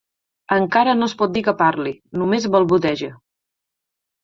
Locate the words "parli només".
1.61-2.51